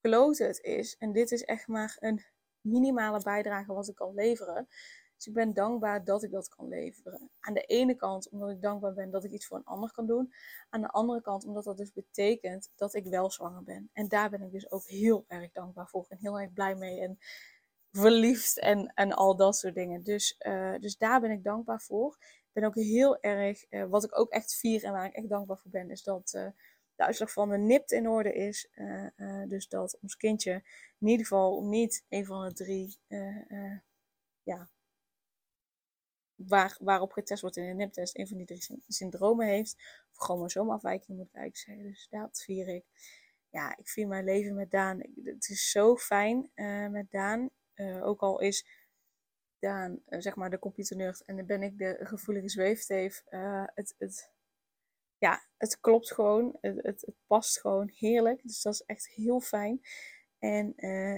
kloot 0.01 0.37
het 0.37 0.59
is. 0.59 0.97
En 0.97 1.11
dit 1.11 1.31
is 1.31 1.43
echt 1.43 1.67
maar 1.67 1.97
een 1.99 2.25
minimale 2.61 3.21
bijdrage 3.23 3.73
wat 3.73 3.87
ik 3.87 3.95
kan 3.95 4.13
leveren. 4.13 4.67
Dus 5.15 5.27
ik 5.27 5.33
ben 5.33 5.53
dankbaar 5.53 6.03
dat 6.03 6.23
ik 6.23 6.31
dat 6.31 6.47
kan 6.47 6.67
leveren. 6.67 7.29
Aan 7.39 7.53
de 7.53 7.61
ene 7.61 7.95
kant 7.95 8.29
omdat 8.29 8.49
ik 8.49 8.61
dankbaar 8.61 8.93
ben 8.93 9.11
dat 9.11 9.23
ik 9.23 9.31
iets 9.31 9.47
voor 9.47 9.57
een 9.57 9.63
ander 9.63 9.91
kan 9.91 10.05
doen. 10.05 10.33
Aan 10.69 10.81
de 10.81 10.87
andere 10.87 11.21
kant 11.21 11.45
omdat 11.45 11.63
dat 11.63 11.77
dus 11.77 11.93
betekent 11.93 12.71
dat 12.75 12.93
ik 12.93 13.05
wel 13.05 13.31
zwanger 13.31 13.63
ben. 13.63 13.89
En 13.93 14.07
daar 14.07 14.29
ben 14.29 14.41
ik 14.41 14.51
dus 14.51 14.71
ook 14.71 14.85
heel 14.85 15.25
erg 15.27 15.51
dankbaar 15.51 15.87
voor 15.87 16.05
en 16.09 16.17
heel 16.17 16.39
erg 16.39 16.53
blij 16.53 16.75
mee. 16.75 16.99
En 16.99 17.19
verliefd 17.91 18.59
en, 18.59 18.91
en 18.95 19.13
al 19.13 19.35
dat 19.35 19.55
soort 19.55 19.75
dingen. 19.75 20.03
Dus, 20.03 20.35
uh, 20.47 20.75
dus 20.79 20.97
daar 20.97 21.21
ben 21.21 21.31
ik 21.31 21.43
dankbaar 21.43 21.81
voor. 21.81 22.17
Ik 22.19 22.49
ben 22.53 22.63
ook 22.63 22.75
heel 22.75 23.19
erg, 23.19 23.65
uh, 23.69 23.85
wat 23.85 24.03
ik 24.03 24.19
ook 24.19 24.29
echt 24.29 24.55
vier 24.55 24.83
en 24.83 24.91
waar 24.91 25.05
ik 25.05 25.13
echt 25.13 25.29
dankbaar 25.29 25.57
voor 25.57 25.71
ben, 25.71 25.89
is 25.89 26.03
dat 26.03 26.33
uh, 26.35 26.47
uitslag 27.03 27.31
van 27.31 27.49
de 27.49 27.57
NIPT 27.57 27.91
in 27.91 28.07
orde 28.07 28.33
is. 28.33 28.69
dus 29.47 29.67
dat 29.67 29.97
ons 30.01 30.17
kindje 30.17 30.63
in 30.99 31.07
ieder 31.07 31.25
geval 31.25 31.63
niet 31.63 32.05
een 32.09 32.25
van 32.25 32.47
de 32.47 32.53
drie 32.53 32.97
ja, 34.43 34.69
waar, 36.35 36.77
waarop 36.79 37.11
getest 37.11 37.41
wordt 37.41 37.57
in 37.57 37.67
de 37.67 37.73
NIP-test, 37.73 38.17
een 38.17 38.27
van 38.27 38.37
die 38.37 38.45
drie 38.45 38.81
syndromen 38.87 39.47
heeft. 39.47 39.75
Of 40.11 40.17
chromosoomafwijking 40.17 41.17
moet 41.17 41.27
ik 41.27 41.35
eigenlijk 41.35 41.65
zeggen. 41.65 41.83
Dus 41.83 42.07
dat 42.09 42.41
vier 42.43 42.67
ik. 42.67 42.85
Ja, 43.49 43.77
ik 43.77 43.89
vier 43.89 44.07
mijn 44.07 44.23
leven 44.23 44.55
met 44.55 44.71
Daan. 44.71 44.99
Het 45.23 45.49
is 45.49 45.71
zo 45.71 45.95
fijn 45.95 46.51
met 46.91 47.11
Daan. 47.11 47.49
Ook 48.01 48.21
al 48.21 48.39
is 48.39 48.65
Daan, 49.59 50.01
zeg 50.07 50.35
maar, 50.35 50.49
de 50.49 50.59
computernerd 50.59 51.23
en 51.25 51.35
dan 51.35 51.45
ben 51.45 51.63
ik 51.63 51.77
de 51.77 51.97
gevoelige 51.99 52.49
zweefteef. 52.49 53.23
het, 53.73 53.95
het, 53.97 54.31
ja, 55.21 55.45
het 55.57 55.79
klopt 55.79 56.13
gewoon. 56.13 56.57
Het, 56.61 56.75
het, 56.75 57.01
het, 57.01 57.15
past 57.27 57.59
gewoon 57.59 57.89
heerlijk. 57.93 58.41
Dus 58.43 58.61
dat 58.61 58.73
is 58.73 58.83
echt 58.85 59.07
heel 59.07 59.39
fijn. 59.39 59.81
En 60.39 60.67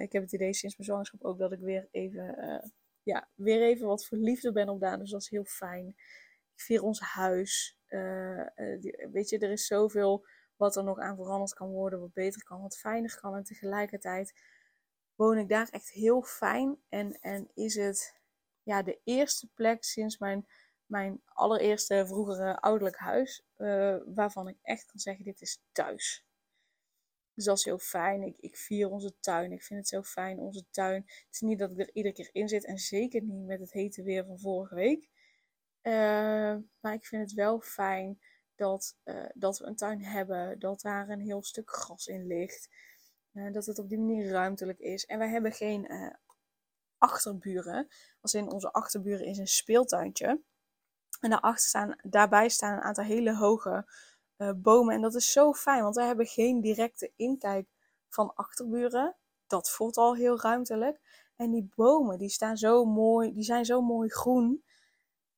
ik 0.01 0.11
heb 0.11 0.21
het 0.23 0.33
idee 0.33 0.53
sinds 0.53 0.77
mijn 0.77 0.89
zwangerschap 0.89 1.23
ook 1.23 1.37
dat 1.37 1.51
ik 1.51 1.59
weer 1.59 1.87
even 1.91 2.35
ja, 3.03 3.29
weer 3.35 3.61
even 3.61 3.87
wat 3.87 4.05
verliefder 4.05 4.53
ben 4.53 4.69
op 4.69 4.79
Daan. 4.79 4.99
Dus 4.99 5.09
dat 5.09 5.21
is 5.21 5.29
heel 5.29 5.45
fijn. 5.45 5.87
Ik 6.55 6.61
vier 6.61 6.83
ons 6.83 6.99
huis. 6.99 7.79
Uh, 7.87 8.47
weet 9.11 9.29
je, 9.29 9.37
er 9.39 9.51
is 9.51 9.67
zoveel 9.67 10.25
wat 10.55 10.75
er 10.75 10.83
nog 10.83 10.99
aan 10.99 11.15
veranderd 11.15 11.53
kan 11.53 11.69
worden. 11.69 11.99
Wat 11.99 12.13
beter 12.13 12.43
kan, 12.43 12.61
wat 12.61 12.77
fijner 12.77 13.19
kan. 13.21 13.35
En 13.35 13.43
tegelijkertijd 13.43 14.33
woon 15.15 15.37
ik 15.37 15.49
daar 15.49 15.67
echt 15.69 15.89
heel 15.89 16.21
fijn. 16.21 16.77
En, 16.89 17.19
en 17.19 17.49
is 17.53 17.75
het 17.75 18.21
ja, 18.63 18.83
de 18.83 18.99
eerste 19.03 19.49
plek 19.53 19.83
sinds 19.83 20.17
mijn, 20.17 20.47
mijn 20.85 21.21
allereerste 21.25 22.07
vroegere 22.07 22.59
ouderlijk 22.59 22.97
huis. 22.97 23.43
Uh, 23.57 23.97
waarvan 24.05 24.47
ik 24.47 24.57
echt 24.61 24.85
kan 24.85 24.99
zeggen, 24.99 25.23
dit 25.25 25.41
is 25.41 25.61
thuis. 25.71 26.25
Dus 27.33 27.45
dat 27.45 27.57
is 27.57 27.65
heel 27.65 27.79
fijn. 27.79 28.23
Ik, 28.23 28.37
ik 28.39 28.57
vier 28.57 28.89
onze 28.89 29.13
tuin. 29.19 29.51
Ik 29.51 29.63
vind 29.63 29.79
het 29.79 29.89
zo 29.89 30.03
fijn, 30.03 30.39
onze 30.39 30.65
tuin. 30.69 31.01
Het 31.05 31.27
is 31.31 31.39
niet 31.39 31.59
dat 31.59 31.71
ik 31.71 31.79
er 31.79 31.93
iedere 31.93 32.13
keer 32.13 32.29
in 32.31 32.47
zit. 32.47 32.65
En 32.65 32.77
zeker 32.77 33.21
niet 33.21 33.45
met 33.45 33.59
het 33.59 33.71
hete 33.71 34.03
weer 34.03 34.25
van 34.25 34.39
vorige 34.39 34.75
week. 34.75 35.09
Uh, 35.81 36.55
maar 36.79 36.93
ik 36.93 37.05
vind 37.05 37.21
het 37.21 37.33
wel 37.33 37.61
fijn 37.61 38.19
dat, 38.55 38.97
uh, 39.03 39.25
dat 39.33 39.57
we 39.59 39.65
een 39.65 39.75
tuin 39.75 40.03
hebben. 40.03 40.59
Dat 40.59 40.81
daar 40.81 41.09
een 41.09 41.21
heel 41.21 41.43
stuk 41.43 41.69
gras 41.71 42.07
in 42.07 42.27
ligt. 42.27 42.69
Dat 43.51 43.65
het 43.65 43.79
op 43.79 43.89
die 43.89 43.99
manier 43.99 44.29
ruimtelijk 44.29 44.79
is. 44.79 45.05
En 45.05 45.17
wij 45.17 45.29
hebben 45.29 45.51
geen 45.51 46.15
achterburen. 46.97 47.87
Als 48.21 48.33
in 48.33 48.51
onze 48.51 48.71
achterburen 48.71 49.25
is 49.25 49.37
een 49.37 49.47
speeltuintje. 49.47 50.41
En 51.23 51.29
daarachter 51.29 51.67
staan, 51.67 51.95
daarbij 52.03 52.49
staan 52.49 52.73
een 52.73 52.83
aantal 52.83 53.03
hele 53.03 53.35
hoge 53.35 53.85
uh, 54.37 54.51
bomen. 54.55 54.95
En 54.95 55.01
dat 55.01 55.15
is 55.15 55.31
zo 55.31 55.53
fijn, 55.53 55.83
want 55.83 55.95
wij 55.95 56.05
hebben 56.05 56.25
geen 56.25 56.61
directe 56.61 57.11
inkijk 57.15 57.67
van 58.09 58.33
achterburen. 58.35 59.15
Dat 59.47 59.71
voelt 59.71 59.97
al 59.97 60.15
heel 60.15 60.39
ruimtelijk. 60.41 60.99
En 61.35 61.51
die 61.51 61.69
bomen, 61.75 62.17
die 62.17 62.29
staan 62.29 62.57
zo 62.57 62.85
mooi, 62.85 63.33
die 63.33 63.43
zijn 63.43 63.65
zo 63.65 63.81
mooi 63.81 64.09
groen. 64.09 64.63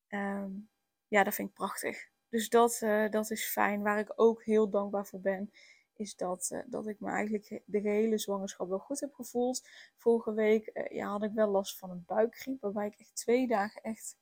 Um, 0.09 0.69
ja, 1.07 1.23
dat 1.23 1.33
vind 1.33 1.49
ik 1.49 1.55
prachtig. 1.55 2.09
Dus 2.29 2.49
dat, 2.49 2.79
uh, 2.83 3.09
dat 3.09 3.31
is 3.31 3.45
fijn. 3.45 3.81
Waar 3.81 3.99
ik 3.99 4.13
ook 4.15 4.43
heel 4.43 4.69
dankbaar 4.69 5.05
voor 5.05 5.19
ben, 5.19 5.51
is 5.93 6.15
dat, 6.15 6.49
uh, 6.53 6.59
dat 6.65 6.87
ik 6.87 6.99
me 6.99 7.09
eigenlijk 7.09 7.61
de 7.65 7.79
hele 7.79 8.17
zwangerschap 8.17 8.69
wel 8.69 8.79
goed 8.79 8.99
heb 8.99 9.13
gevoeld. 9.13 9.67
Vorige 9.97 10.33
week 10.33 10.87
ja, 10.89 11.07
had 11.07 11.23
ik 11.23 11.31
wel 11.31 11.49
last 11.49 11.77
van 11.77 11.89
een 11.89 12.03
buikgriep, 12.05 12.61
waarbij 12.61 12.87
ik 12.87 12.95
echt 12.99 13.15
twee 13.15 13.47
dagen 13.47 13.81
echt 13.81 14.15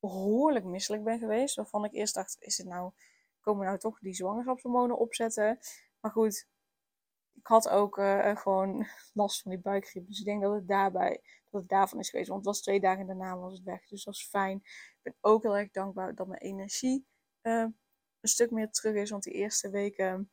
behoorlijk 0.00 0.64
misselijk 0.64 1.04
ben 1.04 1.18
geweest. 1.18 1.56
Waarvan 1.56 1.84
ik 1.84 1.92
eerst 1.92 2.14
dacht, 2.14 2.36
is 2.38 2.58
het 2.58 2.66
nou 2.66 2.92
komen 3.40 3.66
nou 3.66 3.78
toch 3.78 3.98
die 3.98 4.14
zwangerschapshormonen 4.14 4.98
opzetten. 4.98 5.58
Maar 6.00 6.10
goed, 6.10 6.48
ik 7.34 7.46
had 7.46 7.68
ook 7.68 7.98
uh, 7.98 8.36
gewoon 8.36 8.86
last 9.12 9.42
van 9.42 9.50
die 9.50 9.60
buikgriep. 9.60 10.06
Dus 10.06 10.18
ik 10.18 10.24
denk 10.24 10.42
dat 10.42 10.54
het 10.54 10.68
daarbij, 10.68 11.20
dat 11.50 11.60
het 11.60 11.70
daarvan 11.70 11.98
is 11.98 12.10
geweest. 12.10 12.28
Want 12.28 12.44
het 12.44 12.54
was 12.54 12.62
twee 12.62 12.80
dagen 12.80 13.06
daarna 13.06 13.36
was 13.36 13.52
het 13.52 13.62
weg. 13.62 13.80
Dus 13.80 14.04
dat 14.04 14.14
was 14.14 14.28
fijn. 14.28 14.56
Ik 14.56 14.98
ben 15.02 15.14
ook 15.20 15.42
heel 15.42 15.56
erg 15.56 15.70
dankbaar 15.70 16.14
dat 16.14 16.26
mijn 16.26 16.40
energie 16.40 17.06
uh, 17.42 17.66
een 18.20 18.28
stuk 18.28 18.50
meer 18.50 18.70
terug 18.70 18.94
is. 18.94 19.10
Want 19.10 19.22
die 19.22 19.32
eerste 19.32 19.70
weken 19.70 20.30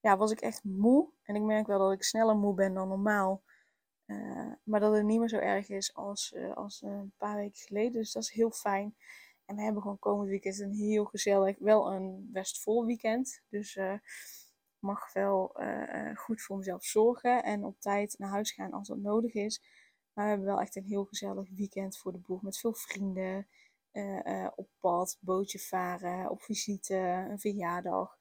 ja, 0.00 0.16
was 0.16 0.30
ik 0.30 0.40
echt 0.40 0.64
moe. 0.64 1.08
En 1.22 1.34
ik 1.34 1.42
merk 1.42 1.66
wel 1.66 1.78
dat 1.78 1.92
ik 1.92 2.02
sneller 2.02 2.36
moe 2.36 2.54
ben 2.54 2.74
dan 2.74 2.88
normaal. 2.88 3.42
Uh, 4.06 4.52
maar 4.62 4.80
dat 4.80 4.94
het 4.94 5.04
niet 5.04 5.18
meer 5.18 5.28
zo 5.28 5.38
erg 5.38 5.68
is 5.68 5.94
als, 5.94 6.34
als 6.54 6.82
een 6.82 7.12
paar 7.16 7.36
weken 7.36 7.58
geleden. 7.58 7.92
Dus 7.92 8.12
dat 8.12 8.22
is 8.22 8.30
heel 8.30 8.50
fijn. 8.50 8.96
En 9.44 9.56
we 9.56 9.62
hebben 9.62 9.82
gewoon 9.82 9.98
komend 9.98 10.28
weekend 10.28 10.58
een 10.58 10.72
heel 10.72 11.04
gezellig, 11.04 11.58
wel 11.58 11.92
een 11.92 12.28
best 12.32 12.62
vol 12.62 12.86
weekend. 12.86 13.42
Dus 13.48 13.76
uh, 13.76 13.94
mag 14.78 15.12
wel 15.12 15.56
goed 16.14 16.42
voor 16.42 16.56
mezelf 16.56 16.84
zorgen 16.84 17.42
en 17.42 17.64
op 17.64 17.80
tijd 17.80 18.14
naar 18.18 18.30
huis 18.30 18.52
gaan 18.52 18.72
als 18.72 18.88
dat 18.88 18.98
nodig 18.98 19.34
is. 19.34 19.62
Maar 20.12 20.24
we 20.24 20.30
hebben 20.30 20.48
wel 20.48 20.60
echt 20.60 20.76
een 20.76 20.84
heel 20.84 21.04
gezellig 21.04 21.48
weekend 21.50 21.98
voor 21.98 22.12
de 22.12 22.18
boeg 22.18 22.42
met 22.42 22.58
veel 22.58 22.74
vrienden. 22.74 23.46
Op 24.54 24.68
pad, 24.78 25.18
bootje 25.20 25.58
varen, 25.58 26.30
op 26.30 26.42
visite, 26.42 26.96
een 27.30 27.40
verjaardag. 27.40 28.18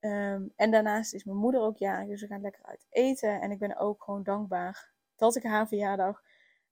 Um, 0.00 0.52
en 0.56 0.70
daarnaast 0.70 1.14
is 1.14 1.24
mijn 1.24 1.36
moeder 1.36 1.60
ook 1.60 1.76
jarig, 1.76 2.08
dus 2.08 2.20
we 2.20 2.26
gaan 2.26 2.40
lekker 2.40 2.64
uit 2.64 2.86
eten. 2.90 3.40
En 3.40 3.50
ik 3.50 3.58
ben 3.58 3.76
ook 3.76 4.02
gewoon 4.02 4.22
dankbaar 4.22 4.93
dat 5.16 5.36
ik 5.36 5.42
haar 5.42 5.68
verjaardag 5.68 6.22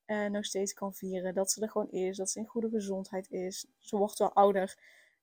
uh, 0.07 0.27
nog 0.27 0.45
steeds 0.45 0.73
kan 0.73 0.95
vieren. 0.95 1.35
Dat 1.35 1.51
ze 1.51 1.61
er 1.61 1.71
gewoon 1.71 1.91
is, 1.91 2.17
dat 2.17 2.31
ze 2.31 2.39
in 2.39 2.47
goede 2.47 2.69
gezondheid 2.69 3.31
is. 3.31 3.67
Ze 3.79 3.97
wordt 3.97 4.19
wel 4.19 4.33
ouder, 4.33 4.79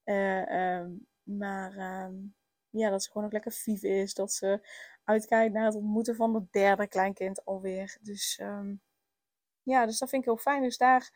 uh, 0.06 0.80
um, 0.80 1.08
maar 1.24 2.04
um, 2.06 2.36
ja, 2.70 2.90
dat 2.90 3.04
ze 3.04 3.12
gewoon 3.12 3.28
ook 3.28 3.34
lekker 3.34 3.52
vief 3.52 3.84
is. 3.84 4.14
Dat 4.14 4.34
ze 4.34 4.68
uitkijkt 5.04 5.54
naar 5.54 5.66
het 5.66 5.76
ontmoeten 5.76 6.16
van 6.16 6.36
het 6.36 6.52
derde 6.52 6.88
kleinkind 6.88 7.46
alweer. 7.46 7.98
Dus 8.02 8.40
um, 8.42 8.82
ja, 9.64 9.86
dus 9.86 10.00
dat 10.00 10.10
vind 10.10 10.22
ik 10.22 10.28
heel 10.28 10.38
fijn. 10.38 10.62
Dus 10.62 10.78
daar, 10.78 11.12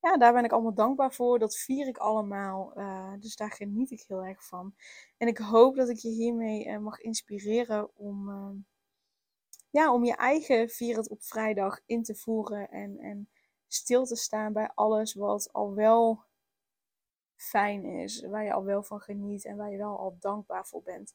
ja, 0.00 0.16
daar 0.16 0.32
ben 0.32 0.44
ik 0.44 0.52
allemaal 0.52 0.74
dankbaar 0.74 1.12
voor. 1.12 1.38
Dat 1.38 1.56
vier 1.56 1.86
ik 1.86 1.98
allemaal. 1.98 2.78
Uh, 2.78 3.12
dus 3.18 3.36
daar 3.36 3.50
geniet 3.50 3.90
ik 3.90 4.04
heel 4.06 4.24
erg 4.24 4.44
van. 4.44 4.74
En 5.16 5.28
ik 5.28 5.38
hoop 5.38 5.76
dat 5.76 5.88
ik 5.88 5.98
je 5.98 6.08
hiermee 6.08 6.78
mag 6.78 7.00
inspireren 7.00 7.96
om 7.96 8.30
ja, 9.70 9.92
om 9.92 10.04
je 10.04 10.16
eigen 10.16 10.68
vier 10.68 10.98
op 10.98 11.22
vrijdag 11.22 11.80
in 11.86 12.02
te 12.02 12.14
voeren 12.14 12.70
en, 12.70 12.98
en 12.98 13.28
stil 13.66 14.04
te 14.04 14.16
staan 14.16 14.52
bij 14.52 14.70
alles 14.74 15.14
wat 15.14 15.52
al 15.52 15.74
wel 15.74 16.24
fijn 17.36 17.84
is, 17.84 18.20
waar 18.20 18.44
je 18.44 18.52
al 18.52 18.64
wel 18.64 18.82
van 18.82 19.00
geniet 19.00 19.44
en 19.44 19.56
waar 19.56 19.70
je 19.70 19.76
wel 19.76 19.98
al 19.98 20.16
dankbaar 20.20 20.66
voor 20.66 20.82
bent. 20.82 21.14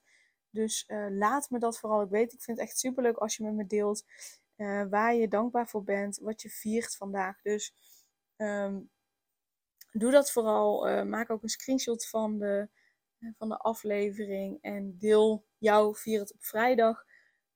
Dus 0.50 0.86
uh, 0.88 1.06
laat 1.10 1.50
me 1.50 1.60
dat 1.60 1.80
vooral 1.80 2.02
ik 2.02 2.10
weet. 2.10 2.34
Ik 2.34 2.42
vind 2.42 2.58
het 2.58 2.68
echt 2.68 2.80
superleuk 2.80 3.18
als 3.18 3.38
je 3.38 3.44
met 3.44 3.54
me 3.54 3.66
deelt 3.66 4.06
uh, 4.58 4.84
waar 4.90 5.16
je 5.16 5.28
dankbaar 5.28 5.68
voor 5.68 5.84
bent, 5.84 6.18
wat 6.18 6.42
je 6.42 6.50
viert 6.50 6.96
vandaag. 6.96 7.42
Dus 7.42 7.76
um, 8.38 8.90
doe 9.92 10.12
dat 10.12 10.32
vooral. 10.32 10.90
Uh, 10.90 11.04
maak 11.04 11.30
ook 11.30 11.44
een 11.44 11.50
screenshot 11.50 12.08
van 12.08 12.38
de, 12.38 12.70
van 13.38 13.50
de 13.50 13.58
aflevering 13.58 14.58
en 14.62 14.98
deel 14.98 15.46
jouw 15.58 15.94
vier 15.94 16.22
op 16.22 16.30
vrijdag 16.40 17.06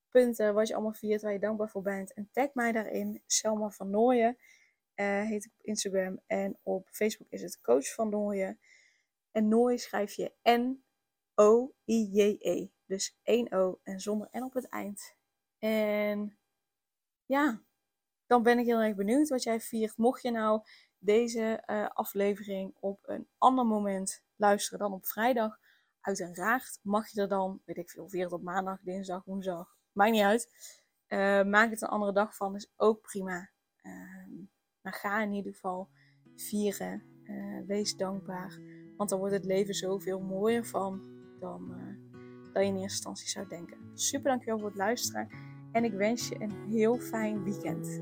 punten 0.10 0.54
wat 0.54 0.68
je 0.68 0.74
allemaal 0.74 0.94
viert, 0.94 1.22
waar 1.22 1.34
je 1.34 1.40
dankbaar 1.40 1.70
voor 1.70 1.82
bent. 1.82 2.14
En 2.14 2.30
tag 2.32 2.54
mij 2.54 2.72
daarin, 2.72 3.22
Selma 3.26 3.70
van 3.70 3.90
Nooyen. 3.90 4.38
Uh, 4.96 5.22
heet 5.22 5.46
ik 5.46 5.52
op 5.58 5.66
Instagram. 5.66 6.20
En 6.26 6.58
op 6.64 6.88
Facebook 6.92 7.28
is 7.30 7.42
het 7.42 7.62
Coach 7.62 7.94
van 7.94 8.10
Nooyen. 8.10 8.60
En 9.32 9.48
Nooien 9.48 9.80
schrijf 9.80 10.14
je 10.14 10.34
N-O-I-J-E. 10.44 11.88
Dus 12.86 13.18
1 13.24 13.52
O 13.52 13.80
en 13.84 14.00
zonder 14.00 14.30
N 14.32 14.44
op 14.44 14.54
het 14.54 14.70
eind. 14.70 15.16
En 15.60 16.38
ja, 17.26 17.62
dan 18.26 18.44
ben 18.44 18.60
ik 18.60 18.66
heel 18.66 18.82
erg 18.82 18.96
benieuwd 18.96 19.30
wat 19.30 19.44
jij 19.44 19.60
viert. 19.60 19.98
Mocht 19.98 20.22
je 20.22 20.32
nou 20.32 20.62
deze 21.00 21.64
uh, 21.66 21.88
aflevering 21.88 22.76
op 22.80 23.00
een 23.02 23.28
ander 23.38 23.66
moment 23.66 24.24
luisteren 24.36 24.80
dan 24.80 24.94
op 24.94 25.08
vrijdag, 25.08 25.60
uiteraard 26.02 26.80
mag 26.82 27.08
je 27.08 27.22
er 27.22 27.28
dan, 27.28 27.62
weet 27.66 27.78
ik 27.78 27.90
veel, 27.90 28.10
vier 28.10 28.34
op 28.34 28.42
maandag, 28.42 28.80
dinsdag, 28.82 29.24
woensdag, 29.24 29.78
Maakt 29.98 30.12
niet 30.12 30.22
uit. 30.22 30.50
Uh, 31.08 31.44
maak 31.44 31.70
het 31.70 31.82
een 31.82 31.88
andere 31.88 32.14
dag 32.14 32.36
van, 32.36 32.56
is 32.56 32.72
ook 32.76 33.02
prima. 33.02 33.50
Uh, 33.84 33.94
maar 34.82 34.94
ga 34.94 35.22
in 35.22 35.34
ieder 35.34 35.54
geval 35.54 35.90
vieren. 36.36 37.04
Uh, 37.24 37.62
wees 37.68 37.96
dankbaar. 37.96 38.60
Want 38.98 39.10
dan 39.10 39.20
wordt 39.20 39.34
het 39.34 39.46
leven 39.46 39.74
zoveel 39.74 40.20
mooier 40.20 40.66
van 40.66 41.02
dan, 41.40 41.74
eh, 41.74 42.54
dan 42.54 42.64
je 42.64 42.70
in 42.70 42.74
eerste 42.74 42.82
instantie 42.82 43.28
zou 43.28 43.48
denken. 43.48 43.78
Super 43.94 44.30
dankjewel 44.30 44.60
voor 44.60 44.68
het 44.68 44.78
luisteren. 44.78 45.30
En 45.72 45.84
ik 45.84 45.94
wens 45.94 46.28
je 46.28 46.42
een 46.42 46.70
heel 46.70 47.00
fijn 47.00 47.44
weekend. 47.44 48.02